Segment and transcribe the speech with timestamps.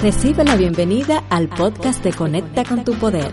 [0.00, 3.32] Recibe la bienvenida al podcast de Conecta con tu Poder.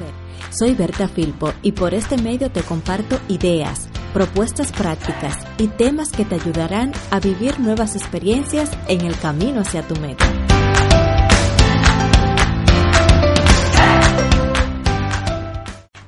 [0.50, 6.26] Soy Berta Filpo y por este medio te comparto ideas, propuestas prácticas y temas que
[6.26, 10.26] te ayudarán a vivir nuevas experiencias en el camino hacia tu meta.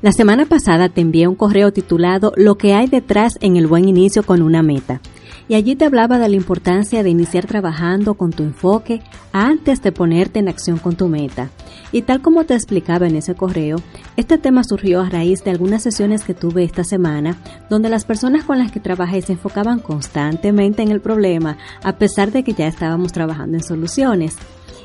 [0.01, 3.87] La semana pasada te envié un correo titulado Lo que hay detrás en el buen
[3.87, 5.01] inicio con una meta
[5.47, 9.01] y allí te hablaba de la importancia de iniciar trabajando con tu enfoque
[9.31, 11.49] antes de ponerte en acción con tu meta.
[11.91, 13.77] Y tal como te explicaba en ese correo,
[14.17, 17.37] este tema surgió a raíz de algunas sesiones que tuve esta semana,
[17.69, 22.31] donde las personas con las que trabajé se enfocaban constantemente en el problema, a pesar
[22.31, 24.37] de que ya estábamos trabajando en soluciones.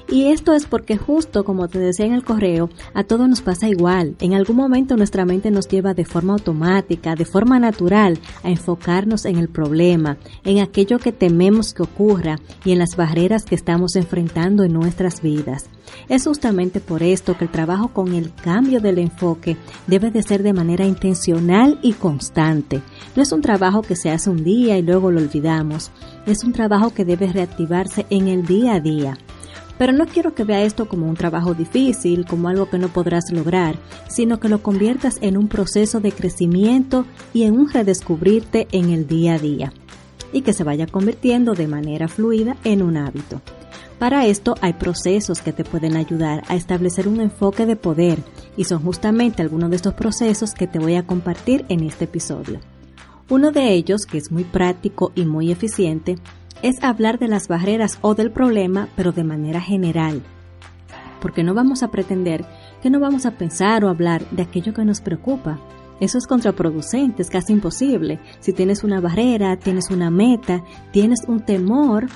[0.08, 3.68] Y esto es porque justo como te decía en el correo, a todos nos pasa
[3.68, 4.16] igual.
[4.20, 9.24] En algún momento nuestra mente nos lleva de forma automática, de forma natural, a enfocarnos
[9.24, 13.96] en el problema, en aquello que tememos que ocurra y en las barreras que estamos
[13.96, 15.66] enfrentando en nuestras vidas.
[16.08, 20.42] Es justamente por esto que el trabajo con el cambio del enfoque debe de ser
[20.42, 22.82] de manera intencional y constante.
[23.16, 25.90] No es un trabajo que se hace un día y luego lo olvidamos.
[26.26, 29.18] Es un trabajo que debe reactivarse en el día a día.
[29.82, 33.32] Pero no quiero que vea esto como un trabajo difícil, como algo que no podrás
[33.32, 33.74] lograr,
[34.08, 39.08] sino que lo conviertas en un proceso de crecimiento y en un redescubrirte en el
[39.08, 39.72] día a día,
[40.32, 43.42] y que se vaya convirtiendo de manera fluida en un hábito.
[43.98, 48.20] Para esto hay procesos que te pueden ayudar a establecer un enfoque de poder
[48.56, 52.60] y son justamente algunos de estos procesos que te voy a compartir en este episodio.
[53.28, 56.18] Uno de ellos, que es muy práctico y muy eficiente,
[56.62, 60.22] es hablar de las barreras o del problema, pero de manera general.
[61.20, 62.44] Porque no vamos a pretender
[62.82, 65.58] que no vamos a pensar o hablar de aquello que nos preocupa.
[66.00, 68.18] Eso es contraproducente, es casi imposible.
[68.40, 72.06] Si tienes una barrera, tienes una meta, tienes un temor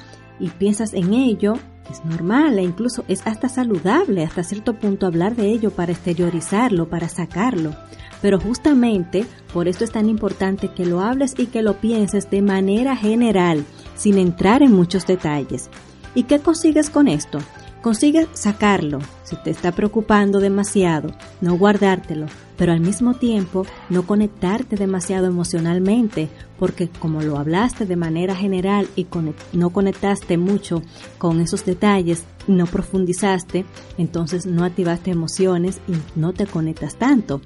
[0.40, 1.54] y piensas en ello,
[1.90, 6.88] es normal e incluso es hasta saludable hasta cierto punto hablar de ello para exteriorizarlo,
[6.88, 7.74] para sacarlo.
[8.22, 12.42] Pero justamente por esto es tan importante que lo hables y que lo pienses de
[12.42, 13.64] manera general,
[13.96, 15.70] sin entrar en muchos detalles.
[16.14, 17.38] ¿Y qué consigues con esto?
[17.82, 24.74] Consigues sacarlo, si te está preocupando demasiado, no guardártelo, pero al mismo tiempo no conectarte
[24.74, 29.06] demasiado emocionalmente, porque como lo hablaste de manera general y
[29.52, 30.82] no conectaste mucho
[31.18, 33.64] con esos detalles, no profundizaste,
[33.98, 37.40] entonces no activaste emociones y no te conectas tanto.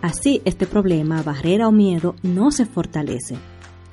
[0.00, 3.36] Así este problema, barrera o miedo no se fortalece.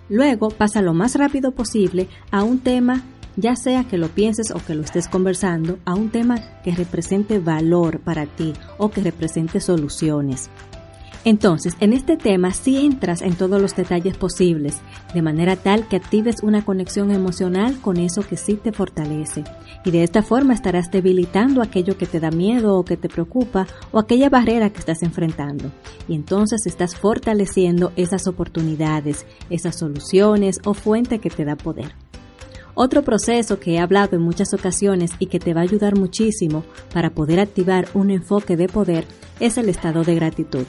[0.09, 3.03] Luego pasa lo más rápido posible a un tema
[3.39, 7.39] ya sea que lo pienses o que lo estés conversando, a un tema que represente
[7.39, 10.49] valor para ti o que represente soluciones.
[11.25, 14.77] Entonces, en este tema sí entras en todos los detalles posibles,
[15.13, 19.43] de manera tal que actives una conexión emocional con eso que sí te fortalece.
[19.83, 23.67] Y de esta forma estarás debilitando aquello que te da miedo o que te preocupa
[23.91, 25.71] o aquella barrera que estás enfrentando.
[26.07, 31.93] Y entonces estás fortaleciendo esas oportunidades, esas soluciones o fuente que te da poder.
[32.75, 36.63] Otro proceso que he hablado en muchas ocasiones y que te va a ayudar muchísimo
[36.93, 39.05] para poder activar un enfoque de poder
[39.41, 40.65] es el estado de gratitud.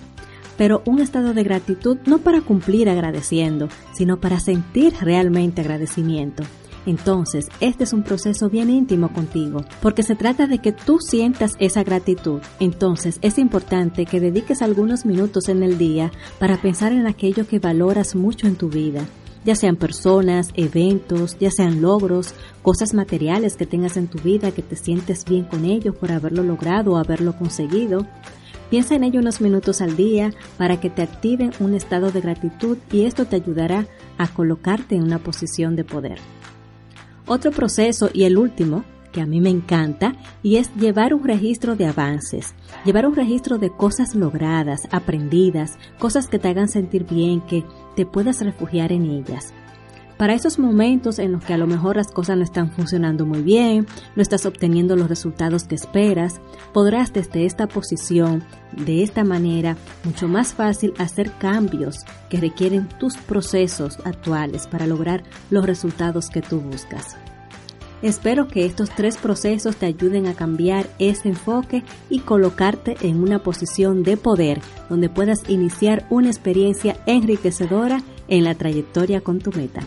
[0.61, 6.43] Pero un estado de gratitud no para cumplir agradeciendo, sino para sentir realmente agradecimiento.
[6.85, 11.53] Entonces, este es un proceso bien íntimo contigo, porque se trata de que tú sientas
[11.61, 12.43] esa gratitud.
[12.59, 17.59] Entonces, es importante que dediques algunos minutos en el día para pensar en aquello que
[17.59, 19.07] valoras mucho en tu vida
[19.43, 24.61] ya sean personas, eventos, ya sean logros, cosas materiales que tengas en tu vida que
[24.61, 28.07] te sientes bien con ellos por haberlo logrado o haberlo conseguido.
[28.71, 32.79] Piensa en ello unos minutos al día para que te activen un estado de gratitud
[32.93, 36.19] y esto te ayudará a colocarte en una posición de poder.
[37.27, 41.75] Otro proceso y el último que a mí me encanta y es llevar un registro
[41.75, 42.55] de avances,
[42.85, 47.65] llevar un registro de cosas logradas, aprendidas, cosas que te hagan sentir bien, que
[47.97, 49.53] te puedas refugiar en ellas.
[50.21, 53.41] Para esos momentos en los que a lo mejor las cosas no están funcionando muy
[53.41, 53.87] bien,
[54.17, 56.43] no estás obteniendo los resultados que esperas,
[56.75, 63.17] podrás desde esta posición, de esta manera, mucho más fácil hacer cambios que requieren tus
[63.17, 67.17] procesos actuales para lograr los resultados que tú buscas.
[68.03, 73.39] Espero que estos tres procesos te ayuden a cambiar ese enfoque y colocarte en una
[73.39, 79.81] posición de poder donde puedas iniciar una experiencia enriquecedora en la trayectoria con tu meta.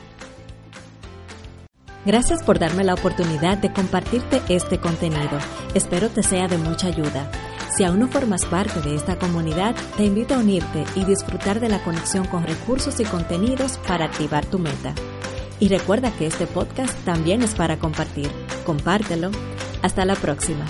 [2.06, 5.40] Gracias por darme la oportunidad de compartirte este contenido.
[5.74, 7.32] Espero te sea de mucha ayuda.
[7.76, 11.70] Si aún no formas parte de esta comunidad, te invito a unirte y disfrutar de
[11.70, 14.94] la conexión con recursos y contenidos para activar tu meta.
[15.60, 18.30] Y recuerda que este podcast también es para compartir.
[18.66, 19.32] Compártelo.
[19.82, 20.66] Hasta la próxima.